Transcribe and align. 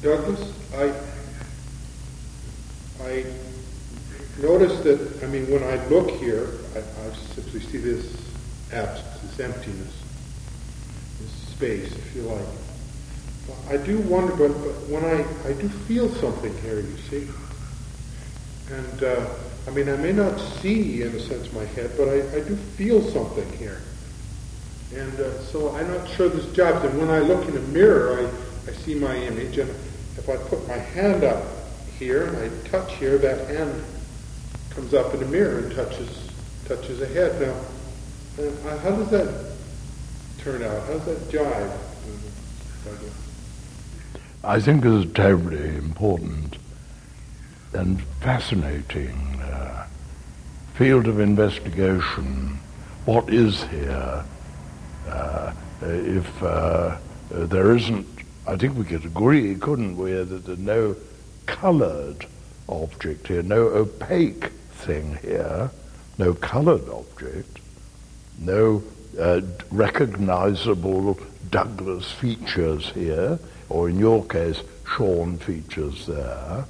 Douglas, 0.00 0.52
I, 0.76 0.92
I 3.04 3.24
notice 4.40 4.78
that, 4.80 5.24
I 5.24 5.26
mean, 5.26 5.50
when 5.50 5.64
I 5.64 5.84
look 5.88 6.10
here, 6.10 6.48
I, 6.74 6.78
I 6.78 7.12
simply 7.34 7.60
see 7.60 7.78
this 7.78 8.16
absence, 8.72 9.20
this 9.22 9.40
emptiness, 9.40 10.02
this 11.20 11.32
space, 11.52 11.92
if 11.92 12.14
you 12.14 12.22
like. 12.22 12.46
I 13.70 13.76
do 13.78 13.98
wonder, 13.98 14.36
but, 14.36 14.52
but 14.62 14.74
when 14.88 15.04
I, 15.04 15.24
I 15.48 15.52
do 15.54 15.68
feel 15.68 16.08
something 16.14 16.56
here, 16.58 16.80
you 16.80 16.96
see. 17.10 17.28
And, 18.70 19.02
uh, 19.02 19.26
I 19.66 19.70
mean, 19.70 19.88
I 19.88 19.96
may 19.96 20.12
not 20.12 20.38
see, 20.38 21.02
in 21.02 21.08
a 21.08 21.20
sense, 21.20 21.52
my 21.52 21.64
head, 21.64 21.90
but 21.96 22.08
I, 22.08 22.36
I 22.36 22.40
do 22.40 22.54
feel 22.54 23.02
something 23.02 23.50
here. 23.58 23.80
And 24.94 25.20
uh, 25.20 25.42
so 25.42 25.74
I'm 25.74 25.88
not 25.88 26.08
sure 26.10 26.28
this 26.28 26.50
job. 26.52 26.84
And 26.84 26.98
when 26.98 27.10
I 27.10 27.18
look 27.18 27.48
in 27.48 27.56
a 27.56 27.60
mirror, 27.60 28.20
I, 28.20 28.47
I 28.66 28.72
see 28.72 28.94
my 28.94 29.14
image, 29.16 29.58
and 29.58 29.70
if 30.16 30.28
I 30.28 30.36
put 30.36 30.66
my 30.66 30.76
hand 30.76 31.24
up 31.24 31.42
here 31.98 32.24
and 32.26 32.36
I 32.36 32.68
touch 32.68 32.94
here, 32.94 33.18
that 33.18 33.48
hand 33.48 33.82
comes 34.70 34.94
up 34.94 35.14
in 35.14 35.20
the 35.20 35.26
mirror 35.26 35.60
and 35.60 35.74
touches 35.74 36.30
touches 36.66 37.00
a 37.00 37.06
head. 37.06 37.40
Now, 37.40 37.54
how 38.78 38.90
does 38.90 39.10
that 39.10 39.52
turn 40.38 40.62
out? 40.62 40.82
How 40.86 40.98
does 40.98 41.04
that 41.06 41.18
jive? 41.30 41.78
I 44.44 44.60
think 44.60 44.84
it's 44.84 45.04
a 45.04 45.08
terribly 45.14 45.76
important 45.76 46.56
and 47.72 48.02
fascinating 48.20 49.40
uh, 49.40 49.86
field 50.74 51.06
of 51.06 51.20
investigation. 51.20 52.58
What 53.04 53.28
is 53.30 53.64
here? 53.64 54.24
Uh, 55.08 55.52
if 55.82 56.42
uh, 56.42 56.96
there 57.30 57.76
isn't, 57.76 58.06
I 58.48 58.56
think 58.56 58.78
we 58.78 58.84
could 58.84 59.04
agree, 59.04 59.54
couldn't 59.56 59.98
we, 59.98 60.12
that 60.12 60.46
there's 60.46 60.58
no 60.58 60.96
coloured 61.44 62.24
object 62.66 63.28
here, 63.28 63.42
no 63.42 63.66
opaque 63.66 64.46
thing 64.72 65.18
here, 65.20 65.70
no 66.16 66.32
coloured 66.32 66.88
object, 66.88 67.58
no 68.38 68.82
uh, 69.20 69.42
recognizable 69.70 71.18
Douglas 71.50 72.10
features 72.10 72.88
here, 72.92 73.38
or 73.68 73.90
in 73.90 73.98
your 73.98 74.24
case, 74.24 74.62
Sean 74.86 75.36
features 75.36 76.06
there. 76.06 76.64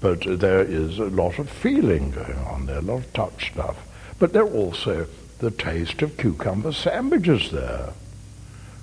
But 0.00 0.38
there 0.38 0.62
is 0.62 1.00
a 1.00 1.06
lot 1.06 1.40
of 1.40 1.50
feeling 1.50 2.12
going 2.12 2.38
on 2.38 2.66
there, 2.66 2.78
a 2.78 2.82
lot 2.82 2.98
of 2.98 3.12
touch 3.14 3.50
stuff. 3.52 3.76
But 4.20 4.32
there 4.32 4.44
are 4.44 4.52
also 4.52 5.08
the 5.40 5.50
taste 5.50 6.02
of 6.02 6.16
cucumber 6.16 6.72
sandwiches 6.72 7.50
there, 7.50 7.94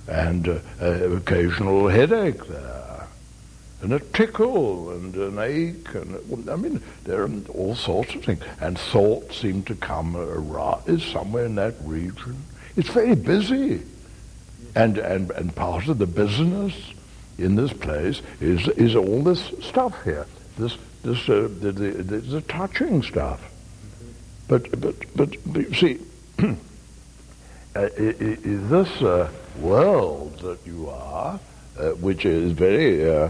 and 0.07 0.47
uh, 0.47 0.59
uh, 0.81 0.85
occasional 1.15 1.87
headache 1.87 2.45
there, 2.47 3.07
and 3.81 3.93
a 3.93 3.99
tickle 3.99 4.91
and 4.91 5.15
an 5.15 5.39
ache, 5.39 5.93
and 5.93 6.49
I 6.49 6.55
mean 6.55 6.81
there 7.03 7.23
are 7.23 7.29
all 7.49 7.75
sorts 7.75 8.15
of 8.15 8.23
things. 8.23 8.41
And 8.59 8.77
thoughts 8.77 9.37
seem 9.37 9.63
to 9.63 9.75
come 9.75 10.15
arise 10.15 11.03
somewhere 11.03 11.45
in 11.45 11.55
that 11.55 11.75
region. 11.83 12.37
It's 12.75 12.89
very 12.89 13.15
busy, 13.15 13.83
and 14.75 14.97
and 14.97 15.31
and 15.31 15.55
part 15.55 15.87
of 15.87 15.97
the 15.97 16.07
business 16.07 16.73
in 17.37 17.55
this 17.55 17.73
place 17.73 18.21
is 18.39 18.67
is 18.69 18.95
all 18.95 19.23
this 19.23 19.51
stuff 19.61 20.03
here. 20.03 20.25
This 20.57 20.77
this 21.03 21.29
uh, 21.29 21.49
the, 21.59 21.71
the, 21.71 21.91
the, 22.03 22.17
the 22.17 22.41
touching 22.41 23.03
stuff. 23.03 23.41
But 24.47 24.79
but 24.79 24.95
but, 25.15 25.35
but 25.45 25.75
see 25.75 25.99
uh, 26.39 26.53
this 27.85 29.01
uh, 29.01 29.29
world 29.59 30.39
that 30.39 30.59
you 30.65 30.89
are, 30.89 31.39
uh, 31.79 31.89
which 31.91 32.25
is 32.25 32.51
very, 32.51 33.09
uh, 33.09 33.29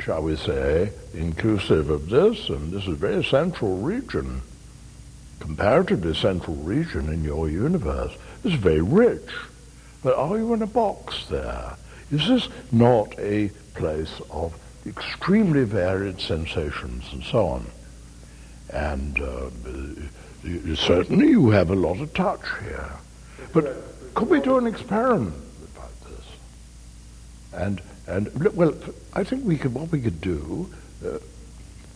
shall 0.00 0.22
we 0.22 0.36
say, 0.36 0.92
inclusive 1.14 1.90
of 1.90 2.08
this, 2.08 2.48
and 2.48 2.72
this 2.72 2.82
is 2.82 2.88
a 2.88 2.94
very 2.94 3.24
central 3.24 3.78
region, 3.78 4.42
comparatively 5.38 6.14
central 6.14 6.56
region 6.56 7.08
in 7.08 7.24
your 7.24 7.48
universe, 7.48 8.12
is 8.44 8.54
very 8.54 8.82
rich. 8.82 9.30
But 10.02 10.16
are 10.16 10.36
you 10.36 10.54
in 10.54 10.62
a 10.62 10.66
box 10.66 11.26
there? 11.28 11.76
Is 12.10 12.26
this 12.26 12.48
not 12.72 13.18
a 13.18 13.50
place 13.74 14.20
of 14.30 14.54
extremely 14.86 15.64
varied 15.64 16.20
sensations 16.20 17.04
and 17.12 17.22
so 17.22 17.46
on? 17.46 17.66
And 18.72 19.20
uh, 19.20 19.50
certainly 20.76 21.28
you 21.28 21.50
have 21.50 21.70
a 21.70 21.74
lot 21.74 22.00
of 22.00 22.12
touch 22.14 22.42
here. 22.62 22.90
But 23.52 24.14
could 24.14 24.28
we 24.28 24.40
do 24.40 24.58
an 24.58 24.66
experiment 24.66 25.34
about 25.74 25.90
this? 26.02 26.26
And, 27.52 27.80
and 28.06 28.54
well, 28.54 28.74
I 29.12 29.24
think 29.24 29.44
we 29.44 29.56
could, 29.56 29.74
what 29.74 29.90
we 29.90 30.00
could 30.00 30.20
do, 30.20 30.70
uh, 31.04 31.18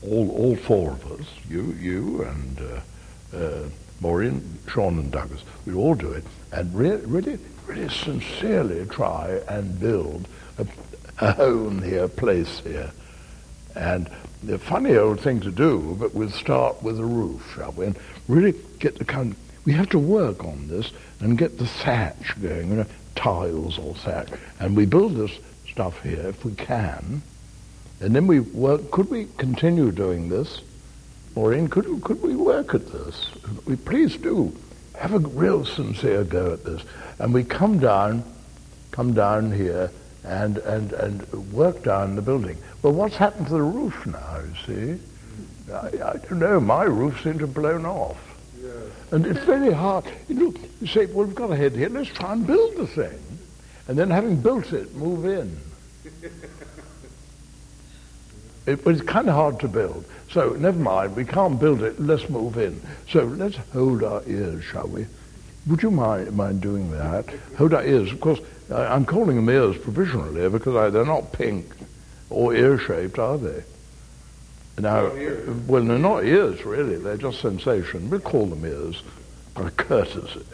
all, 0.03 0.31
all 0.31 0.57
four 0.57 0.93
of 0.93 1.13
us, 1.13 1.27
you, 1.49 1.77
you 1.81 2.23
and 2.23 2.61
uh, 2.61 3.37
uh, 3.37 3.69
Maureen, 4.01 4.59
Sean 4.69 4.99
and 4.99 5.11
Douglas, 5.11 5.43
we'd 5.65 5.77
all 5.77 5.95
do 5.95 6.13
it, 6.13 6.25
and 6.53 6.75
re- 6.75 6.97
really, 6.97 7.39
really 7.67 7.89
sincerely 7.89 8.85
try 8.87 9.41
and 9.49 9.81
build 9.81 10.29
a, 10.59 10.67
a 11.21 11.33
home 11.33 11.83
here, 11.83 12.05
a 12.05 12.09
place 12.09 12.61
here. 12.61 12.93
And 13.75 14.09
a 14.51 14.59
funny 14.59 14.97
old 14.97 15.21
thing 15.21 15.41
to 15.41 15.51
do, 15.51 15.97
but 15.99 16.15
we'll 16.15 16.31
start 16.31 16.83
with 16.83 16.97
the 16.97 17.05
roof, 17.05 17.55
shall 17.55 17.73
we? 17.73 17.87
And 17.87 17.97
really 18.29 18.55
get 18.79 18.99
the 18.99 19.05
kind. 19.05 19.35
We 19.65 19.73
have 19.73 19.89
to 19.91 19.99
work 19.99 20.45
on 20.45 20.69
this 20.69 20.93
and 21.21 21.39
get 21.39 21.59
the 21.59 21.67
thatch 21.67 22.41
going, 22.41 22.71
you 22.71 22.77
know, 22.77 22.87
tiles 23.15 23.79
or 23.79 23.95
thatch, 23.95 24.29
and 24.61 24.77
we 24.77 24.87
build 24.87 25.17
this 25.17 25.33
stuff 25.71 26.03
here 26.03 26.29
if 26.29 26.45
we 26.45 26.53
can, 26.55 27.23
and 28.01 28.15
then 28.15 28.27
we 28.27 28.41
work. 28.41 28.91
Could 28.91 29.11
we 29.11 29.27
continue 29.39 29.91
doing 29.91 30.29
this, 30.29 30.61
Maureen? 31.35 31.69
Could 31.69 32.03
could 32.03 32.23
we 32.23 32.37
work 32.37 32.75
at 32.75 32.93
this? 32.93 33.31
We 33.67 33.77
please 33.77 34.17
do 34.17 34.55
have 34.97 35.13
a 35.13 35.19
real 35.19 35.65
sincere 35.65 36.25
go 36.25 36.53
at 36.53 36.65
this, 36.65 36.83
and 37.19 37.33
we 37.33 37.45
come 37.45 37.79
down, 37.79 38.25
come 38.91 39.15
down 39.15 39.53
here 39.53 39.91
and, 40.25 40.59
and, 40.59 40.93
and 40.93 41.53
work 41.53 41.83
down 41.83 42.17
the 42.17 42.23
building. 42.23 42.57
Well, 42.83 42.93
what's 42.93 43.17
happened 43.17 43.47
to 43.49 43.53
the 43.53 43.63
roof 43.63 44.07
now, 44.07 44.39
you 44.41 44.55
see? 44.97 45.03
I, 45.73 45.87
I 46.11 46.17
don't 46.17 46.39
know, 46.39 46.61
my 46.61 46.85
roof 46.85 47.23
seemed 47.23 47.41
to 47.41 47.47
have 47.47 47.55
blown 47.55 47.87
off. 47.87 48.19
Yes. 48.61 48.73
And 49.11 49.27
it's 49.27 49.45
very 49.45 49.73
hard. 49.73 50.05
You, 50.29 50.35
know, 50.35 50.55
you 50.81 50.87
say, 50.87 51.07
well, 51.07 51.27
we've 51.27 51.35
got 51.35 51.51
a 51.51 51.57
head 51.57 51.73
here, 51.73 51.89
let's 51.89 52.11
try 52.11 52.33
and 52.33 52.47
build 52.47 52.77
the 52.77 52.87
thing. 52.87 53.19
And 53.87 53.99
then 53.99 54.11
having 54.11 54.41
built 54.41 54.73
it, 54.73 54.95
move 54.95 55.27
in. 55.27 55.59
it, 58.67 58.87
it's 58.87 59.03
kind 59.03 59.29
of 59.29 59.35
hard 59.35 59.61
to 59.61 59.69
build. 59.69 60.05
So 60.31 60.51
never 60.51 60.79
mind, 60.79 61.15
we 61.17 61.25
can't 61.25 61.61
build 61.61 61.83
it, 61.83 62.01
let's 62.01 62.29
move 62.31 62.57
in. 62.57 62.81
So 63.09 63.25
let's 63.25 63.57
hold 63.73 64.03
our 64.03 64.23
ears, 64.27 64.65
shall 64.65 64.89
we? 64.89 65.07
Would 65.67 65.83
you 65.83 65.91
mind, 65.91 66.35
mind 66.37 66.61
doing 66.61 66.91
that? 66.91 67.27
Hold 67.57 67.73
our 67.73 67.85
ears. 67.85 68.13
Of 68.13 68.21
course, 68.21 68.41
I, 68.71 68.95
am 68.95 69.05
calling 69.05 69.37
them 69.37 69.49
ears 69.49 69.77
provisionally 69.79 70.49
because 70.49 70.77
I, 70.77 70.91
they're 70.91 71.05
not 71.05 71.33
pink 71.33 71.67
or 72.31 72.55
ear-shaped, 72.55 73.19
are 73.19 73.39
they? 73.39 73.63
Now, 74.79 75.11
well, 75.67 75.85
they're 75.85 75.99
not 75.99 76.25
ears 76.25 76.65
really. 76.65 76.97
They're 76.97 77.17
just 77.17 77.41
sensation. 77.41 78.11
We 78.11 78.19
call 78.19 78.47
them 78.47 78.65
ears 78.65 79.03
by 79.55 79.71
courtesy. 79.77 80.45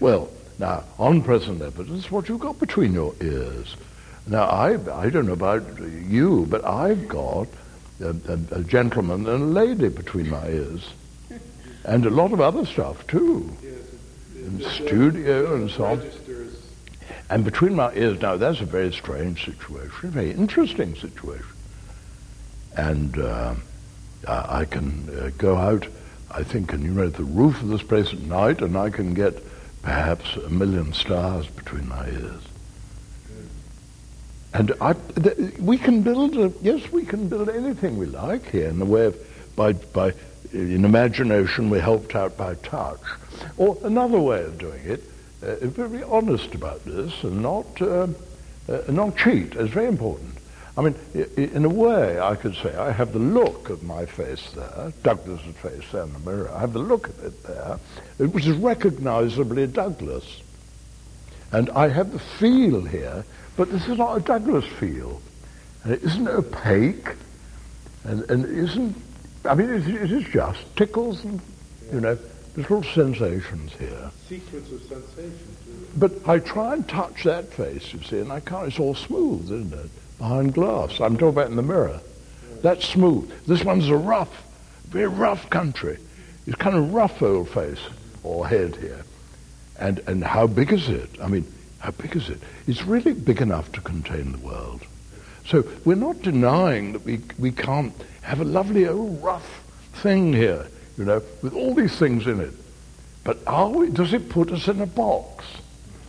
Well, 0.00 0.30
now, 0.58 0.84
on 0.98 1.22
present 1.22 1.60
evidence, 1.60 2.10
what 2.10 2.28
you've 2.28 2.40
got 2.40 2.58
between 2.60 2.92
your 2.92 3.14
ears. 3.20 3.76
Now, 4.26 4.44
I, 4.44 4.78
I 5.00 5.10
don't 5.10 5.26
know 5.26 5.32
about 5.32 5.64
you, 5.80 6.46
but 6.48 6.64
I've 6.64 7.08
got 7.08 7.48
a, 8.00 8.10
a, 8.28 8.58
a 8.58 8.62
gentleman 8.62 9.26
and 9.26 9.42
a 9.42 9.46
lady 9.46 9.88
between 9.88 10.30
my 10.30 10.46
ears. 10.48 10.88
And 11.86 12.06
a 12.06 12.10
lot 12.10 12.32
of 12.32 12.40
other 12.40 12.64
stuff, 12.64 13.06
too. 13.06 13.54
In 14.34 14.62
studio 14.62 15.54
and 15.54 15.70
so 15.70 15.84
on. 15.84 16.10
And 17.30 17.44
between 17.44 17.74
my 17.74 17.92
ears, 17.94 18.20
now 18.20 18.36
that's 18.36 18.60
a 18.60 18.66
very 18.66 18.92
strange 18.92 19.44
situation, 19.44 20.08
a 20.08 20.12
very 20.12 20.30
interesting 20.30 20.94
situation. 20.94 21.46
And 22.76 23.18
uh, 23.18 23.54
I 24.26 24.64
can 24.66 25.08
uh, 25.08 25.30
go 25.38 25.56
out, 25.56 25.86
I 26.30 26.42
think, 26.42 26.72
and 26.72 26.82
you 26.82 26.90
know, 26.90 27.08
the 27.08 27.24
roof 27.24 27.62
of 27.62 27.68
this 27.68 27.82
place 27.82 28.12
at 28.12 28.20
night, 28.20 28.60
and 28.60 28.76
I 28.76 28.90
can 28.90 29.14
get 29.14 29.42
perhaps 29.82 30.36
a 30.36 30.50
million 30.50 30.92
stars 30.92 31.46
between 31.46 31.88
my 31.88 32.08
ears. 32.08 32.42
And 34.52 34.72
I, 34.80 34.92
th- 34.92 35.58
we 35.58 35.78
can 35.78 36.02
build, 36.02 36.36
a, 36.36 36.52
yes, 36.62 36.90
we 36.92 37.04
can 37.04 37.28
build 37.28 37.48
anything 37.48 37.98
we 37.98 38.06
like 38.06 38.50
here 38.50 38.68
in 38.68 38.78
the 38.78 38.84
way 38.84 39.06
of, 39.06 39.56
by, 39.56 39.72
by, 39.72 40.12
in 40.52 40.84
imagination, 40.84 41.70
we're 41.70 41.80
helped 41.80 42.14
out 42.14 42.36
by 42.36 42.54
touch. 42.54 43.00
Or 43.56 43.78
another 43.82 44.20
way 44.20 44.44
of 44.44 44.58
doing 44.58 44.80
it 44.84 45.02
uh, 45.44 45.66
very 45.66 46.02
honest 46.02 46.54
about 46.54 46.84
this 46.84 47.22
and 47.22 47.42
not, 47.42 47.80
uh, 47.82 48.06
uh, 48.68 48.80
not 48.88 49.16
cheat. 49.16 49.54
It's 49.54 49.72
very 49.72 49.88
important. 49.88 50.34
I 50.76 50.82
mean, 50.82 50.96
in 51.36 51.64
a 51.64 51.68
way, 51.68 52.18
I 52.18 52.34
could 52.34 52.56
say 52.56 52.74
I 52.74 52.90
have 52.90 53.12
the 53.12 53.20
look 53.20 53.70
of 53.70 53.84
my 53.84 54.06
face 54.06 54.50
there, 54.56 54.92
Douglas's 55.04 55.54
face 55.56 55.84
there 55.92 56.02
in 56.02 56.12
the 56.12 56.18
mirror. 56.18 56.50
I 56.50 56.58
have 56.58 56.72
the 56.72 56.80
look 56.80 57.08
of 57.08 57.24
it 57.24 57.42
there, 57.44 57.78
which 58.26 58.46
is 58.46 58.56
recognizably 58.56 59.68
Douglas. 59.68 60.42
And 61.52 61.70
I 61.70 61.88
have 61.88 62.12
the 62.12 62.18
feel 62.18 62.82
here, 62.82 63.24
but 63.56 63.70
this 63.70 63.86
is 63.86 63.98
not 63.98 64.16
a 64.16 64.20
Douglas 64.20 64.64
feel. 64.64 65.22
and 65.84 65.92
it 65.92 66.02
isn't 66.02 66.26
opaque, 66.26 67.08
and, 68.02 68.28
and 68.28 68.44
it 68.44 68.50
isn't, 68.50 68.96
I 69.44 69.54
mean, 69.54 69.70
it, 69.70 69.86
it 69.86 70.10
is 70.10 70.24
just 70.24 70.76
tickles 70.76 71.22
and, 71.22 71.40
you 71.92 72.00
know, 72.00 72.18
little 72.56 72.82
sensations 72.82 73.72
here. 73.74 74.10
Sequence 74.28 74.70
of 74.70 74.82
sensations. 74.82 75.58
But 75.96 76.12
I 76.28 76.38
try 76.38 76.74
and 76.74 76.88
touch 76.88 77.24
that 77.24 77.52
face, 77.52 77.92
you 77.92 78.02
see, 78.02 78.18
and 78.18 78.32
I 78.32 78.40
can't. 78.40 78.68
It's 78.68 78.78
all 78.78 78.94
smooth, 78.94 79.44
isn't 79.44 79.72
it? 79.72 79.90
Behind 80.18 80.54
glass. 80.54 81.00
I'm 81.00 81.14
talking 81.16 81.28
about 81.28 81.50
in 81.50 81.56
the 81.56 81.62
mirror. 81.62 82.00
That's 82.62 82.86
smooth. 82.86 83.30
This 83.46 83.64
one's 83.64 83.88
a 83.88 83.96
rough, 83.96 84.42
very 84.88 85.06
rough 85.06 85.50
country. 85.50 85.98
It's 86.46 86.56
kind 86.56 86.76
of 86.76 86.94
rough 86.94 87.22
old 87.22 87.48
face 87.50 87.80
or 88.22 88.46
head 88.46 88.76
here. 88.76 89.04
And, 89.78 90.00
and 90.06 90.22
how 90.22 90.46
big 90.46 90.72
is 90.72 90.88
it? 90.88 91.10
I 91.20 91.28
mean, 91.28 91.44
how 91.78 91.90
big 91.90 92.16
is 92.16 92.28
it? 92.28 92.40
It's 92.66 92.84
really 92.84 93.12
big 93.12 93.42
enough 93.42 93.72
to 93.72 93.80
contain 93.80 94.32
the 94.32 94.38
world. 94.38 94.82
So 95.46 95.64
we're 95.84 95.96
not 95.96 96.22
denying 96.22 96.92
that 96.92 97.04
we, 97.04 97.20
we 97.38 97.50
can't 97.50 97.92
have 98.22 98.40
a 98.40 98.44
lovely 98.44 98.88
old 98.88 99.22
rough 99.22 99.62
thing 99.94 100.32
here, 100.32 100.66
you 100.96 101.04
know, 101.04 101.22
with 101.42 101.54
all 101.54 101.74
these 101.74 101.96
things 101.96 102.26
in 102.26 102.40
it. 102.40 102.52
But 103.24 103.38
are 103.46 103.68
we, 103.68 103.90
does 103.90 104.12
it 104.12 104.28
put 104.28 104.50
us 104.50 104.68
in 104.68 104.80
a 104.80 104.86
box? 104.86 105.44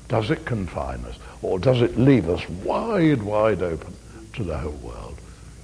Does 0.07 0.29
it 0.29 0.45
confine 0.45 1.03
us? 1.05 1.15
Or 1.41 1.59
does 1.59 1.81
it 1.81 1.97
leave 1.97 2.29
us 2.29 2.47
wide, 2.49 3.23
wide 3.23 3.63
open 3.63 3.95
to 4.33 4.43
the 4.43 4.57
whole 4.57 4.71
world? 4.73 5.17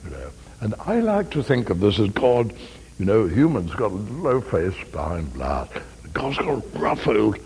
You 0.03 0.11
know? 0.11 0.29
And 0.61 0.75
I 0.85 0.99
like 0.99 1.29
to 1.31 1.43
think 1.43 1.69
of 1.69 1.79
this 1.79 1.99
as 1.99 2.09
God, 2.09 2.53
you 2.99 3.05
know, 3.05 3.27
humans 3.27 3.73
got 3.73 3.91
a 3.91 3.95
low 3.95 4.41
face 4.41 4.75
behind 4.91 5.33
blood. 5.33 5.69
God's 6.13 6.37
got 6.37 6.49
a 6.49 6.77
rough 6.77 7.07
old, 7.07 7.37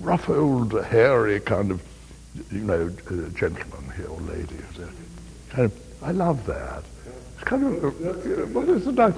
rough 0.00 0.28
old, 0.28 0.84
hairy 0.84 1.40
kind 1.40 1.70
of, 1.70 1.82
you 2.50 2.60
know, 2.60 2.90
uh, 3.10 3.28
gentleman 3.30 3.92
here 3.96 4.08
or 4.08 4.20
lady. 4.20 4.56
Of, 5.56 5.72
I 6.02 6.12
love 6.12 6.46
that. 6.46 6.82
It's 7.42 7.48
kind 7.48 7.64
of, 7.64 8.54
what 8.54 8.68
is 8.68 8.84
the 8.84 8.92
nice? 8.92 9.14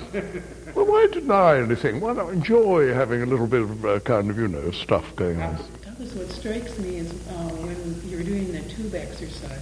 Well, 0.74 0.86
why 0.86 1.06
deny 1.12 1.58
anything? 1.58 2.00
Why 2.00 2.14
not 2.14 2.32
enjoy 2.32 2.94
having 2.94 3.20
a 3.20 3.26
little 3.26 3.46
bit 3.46 3.60
of 3.60 3.84
uh, 3.84 4.00
kind 4.00 4.30
of, 4.30 4.38
you 4.38 4.48
know, 4.48 4.70
stuff 4.70 5.04
going 5.14 5.42
on? 5.42 5.58
Douglas, 5.84 6.14
what 6.14 6.30
strikes 6.30 6.78
me 6.78 6.96
is 6.96 7.12
uh, 7.12 7.32
when 7.60 8.10
you 8.10 8.16
were 8.16 8.22
doing 8.22 8.50
the 8.50 8.62
tube 8.62 8.94
exercise, 8.94 9.60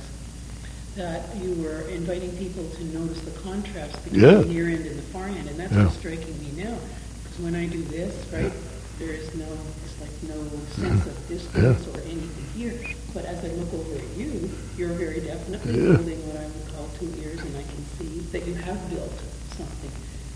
that 0.94 1.34
you 1.36 1.60
were 1.60 1.80
inviting 1.88 2.30
people 2.36 2.64
to 2.70 2.84
notice 2.84 3.20
the 3.22 3.32
contrast 3.40 4.00
between 4.04 4.22
Yeah. 4.22 4.34
the 4.38 4.44
near 4.46 4.68
end 4.68 4.86
and 4.86 4.96
the 4.96 5.02
far 5.10 5.26
end, 5.26 5.48
and 5.48 5.58
that's 5.58 5.72
Yeah. 5.72 5.84
what's 5.84 5.96
striking 5.98 6.38
me 6.38 6.62
now. 6.62 6.78
Because 7.24 7.40
when 7.40 7.56
I 7.56 7.66
do 7.66 7.82
this, 7.82 8.14
right, 8.32 8.52
there 9.02 9.14
is 9.14 9.34
no, 9.34 9.46
it's 9.84 10.00
like 10.00 10.22
no 10.30 10.40
sense 10.78 11.06
of 11.06 11.28
distance 11.28 11.86
or 11.88 12.00
anything 12.02 12.44
here. 12.54 12.78
But 13.12 13.24
as 13.24 13.44
I 13.44 13.48
look 13.54 13.72
over 13.74 13.96
at 13.96 14.16
you, 14.16 14.48
you're 14.76 14.94
very 14.94 15.20
definitely 15.20 15.74
Yeah. 15.80 15.96
holding 15.96 16.20
what 16.28 16.36
I 16.40 16.44
would 16.46 16.68
call 16.74 16.88
two 16.98 17.12
ears, 17.20 17.40
and 17.40 17.56
I 17.56 17.62
can 17.62 17.84
see 17.98 18.20
that 18.32 18.46
you 18.46 18.54
have 18.54 18.90
built 18.90 19.12
something, 19.56 19.90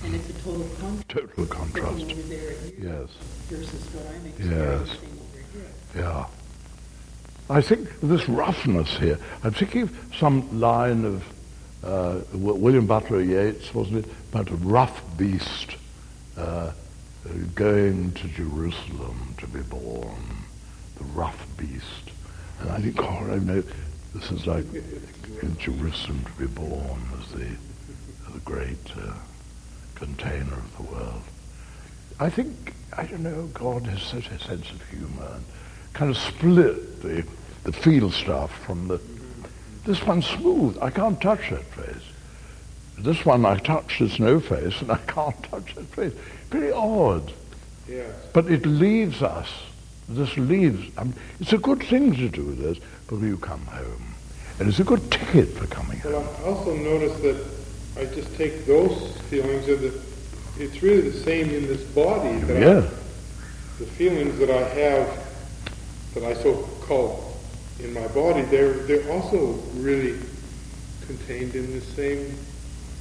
and 0.04 0.14
it's 0.16 0.28
a 0.30 0.32
total 0.42 0.66
contrast. 0.80 1.08
Total 1.08 1.46
contrast. 1.46 2.02
Over 2.02 2.22
there 2.22 2.50
at 2.50 2.78
you 2.78 2.90
Yes. 2.90 3.08
versus 3.48 3.82
what 3.94 4.06
I'm 4.12 4.50
Yes. 4.50 4.88
over 4.90 5.42
here. 5.52 6.02
Yeah. 6.04 6.26
I 7.48 7.60
think 7.60 7.88
this 8.00 8.28
roughness 8.28 8.98
here, 8.98 9.18
I'm 9.44 9.52
thinking 9.52 9.82
of 9.82 9.96
some 10.18 10.60
line 10.60 11.04
of 11.04 11.22
uh, 11.84 12.14
W- 12.32 12.54
William 12.54 12.86
Butler 12.86 13.20
Yeats, 13.22 13.72
wasn't 13.72 14.04
it, 14.04 14.10
about 14.32 14.50
a 14.50 14.56
rough 14.56 15.00
beast 15.16 15.76
uh, 16.36 16.72
going 17.54 18.12
to 18.12 18.28
Jerusalem 18.28 19.34
to 19.38 19.46
be 19.46 19.60
born, 19.60 20.22
the 20.98 21.04
rough 21.04 21.46
beast. 21.56 22.10
And 22.60 22.70
I 22.70 22.80
think, 22.80 23.02
oh, 23.02 23.36
know, 23.36 23.62
this 24.14 24.30
is 24.30 24.46
like 24.46 24.64
in 25.42 25.56
Jerusalem 25.58 26.24
to 26.24 26.32
be 26.32 26.46
born 26.46 27.00
as 27.20 27.32
the, 27.32 27.48
the 28.32 28.38
great 28.40 28.90
uh, 28.96 29.12
container 29.94 30.54
of 30.54 30.76
the 30.76 30.82
world. 30.84 31.22
I 32.18 32.30
think, 32.30 32.74
I 32.96 33.04
don't 33.04 33.22
know, 33.22 33.48
God 33.52 33.86
has 33.86 34.02
such 34.02 34.28
a 34.28 34.38
sense 34.38 34.70
of 34.70 34.82
humor 34.88 35.32
and 35.34 35.44
kind 35.92 36.10
of 36.10 36.16
split 36.16 37.02
the, 37.02 37.24
the 37.64 37.72
feel 37.72 38.10
stuff 38.10 38.50
from 38.64 38.88
the, 38.88 39.00
this 39.84 40.02
one's 40.04 40.26
smooth. 40.26 40.78
I 40.80 40.90
can't 40.90 41.20
touch 41.20 41.50
that 41.50 41.64
face. 41.64 42.02
This 42.98 43.24
one 43.26 43.44
I 43.44 43.58
touch, 43.58 43.98
there's 43.98 44.18
no 44.18 44.40
face, 44.40 44.80
and 44.80 44.90
I 44.90 44.96
can't 45.06 45.40
touch 45.44 45.74
that 45.74 45.86
face. 45.86 46.14
Very 46.50 46.72
odd. 46.72 47.32
Yes. 47.88 48.10
But 48.32 48.50
it 48.50 48.64
leaves 48.64 49.22
us. 49.22 49.48
This 50.08 50.36
leaves. 50.36 50.90
I 50.96 51.04
mean, 51.04 51.14
it's 51.40 51.52
a 51.52 51.58
good 51.58 51.82
thing 51.82 52.14
to 52.14 52.28
do 52.28 52.54
this, 52.54 52.78
but 53.08 53.16
you 53.16 53.36
come 53.36 53.64
home. 53.66 54.14
And 54.58 54.68
it's 54.68 54.78
a 54.78 54.84
good 54.84 55.10
ticket 55.10 55.48
for 55.48 55.66
coming 55.66 56.00
Well, 56.04 56.22
home. 56.22 56.44
I 56.44 56.48
also 56.48 56.74
noticed 56.74 57.22
that 57.22 57.44
I 57.98 58.04
just 58.14 58.34
take 58.36 58.64
those 58.66 59.16
feelings 59.28 59.68
and 59.68 59.80
that 59.80 60.00
it's 60.58 60.82
really 60.82 61.10
the 61.10 61.18
same 61.18 61.50
in 61.50 61.66
this 61.66 61.82
body. 61.82 62.38
That 62.38 62.56
I, 62.56 62.80
the 63.78 63.86
feelings 63.86 64.38
that 64.38 64.50
I 64.50 64.62
have, 64.62 66.14
that 66.14 66.24
I 66.24 66.34
so 66.34 66.54
call 66.82 67.36
in 67.80 67.92
my 67.92 68.06
body, 68.08 68.42
they're 68.42 68.72
they're 68.72 69.10
also 69.12 69.60
really 69.74 70.18
contained 71.06 71.54
in 71.54 71.72
the 71.72 71.80
same 71.80 72.34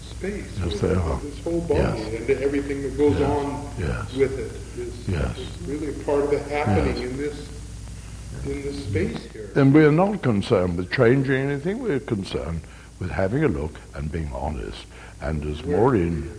space. 0.06 0.46
Yes, 0.64 0.80
they 0.80 0.94
are. 0.94 1.20
This 1.20 1.44
whole 1.44 1.62
body 1.62 1.80
Yes. 1.80 2.30
and 2.30 2.30
everything 2.44 2.82
that 2.84 2.98
goes 2.98 3.20
Yes. 3.20 3.30
on 3.30 3.68
Yes. 3.80 4.14
with 4.14 4.40
it 4.40 4.80
is, 4.82 5.08
Yes. 5.08 5.38
is 5.38 5.68
really 5.68 5.94
part 6.04 6.24
of 6.24 6.30
the 6.32 6.40
happening 6.40 6.98
in 7.02 7.18
this 7.18 7.36
in 8.46 8.62
this 8.62 8.84
space 8.84 9.18
here. 9.32 9.50
And 9.56 9.74
we're 9.74 9.92
not 9.92 10.22
concerned 10.22 10.78
with 10.78 10.92
changing 10.92 11.36
anything. 11.50 11.80
We're 11.80 12.00
concerned 12.02 12.62
with 13.00 13.10
having 13.12 13.44
a 13.44 13.48
look 13.48 13.80
and 13.96 14.12
being 14.12 14.30
honest. 14.34 14.86
And 15.22 15.44
as 15.46 15.64
Maureen 15.66 16.30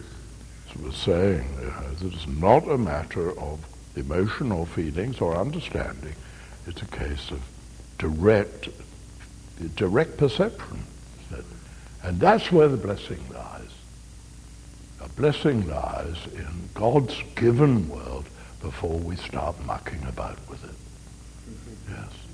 was 0.82 0.94
saying, 0.94 1.46
uh, 1.58 1.94
that 1.98 2.12
it's 2.12 2.26
not 2.28 2.68
a 2.68 2.76
matter 2.76 3.30
of 3.40 3.60
emotion 3.96 4.52
or 4.52 4.66
feelings 4.66 5.20
or 5.22 5.34
understanding. 5.36 6.12
It's 6.66 6.82
a 6.82 6.86
case 6.86 7.30
of 7.30 7.40
direct, 7.98 8.68
direct 9.74 10.18
perception. 10.18 10.84
And 12.06 12.20
that's 12.20 12.52
where 12.52 12.68
the 12.68 12.76
blessing 12.76 13.18
lies. 13.34 13.72
A 15.02 15.08
blessing 15.08 15.68
lies 15.68 16.16
in 16.36 16.68
God's 16.72 17.20
given 17.34 17.88
world 17.88 18.26
before 18.62 18.96
we 18.96 19.16
start 19.16 19.56
mucking 19.66 20.04
about 20.08 20.38
with 20.48 20.62
it. 20.62 20.70
Yes. 21.90 22.25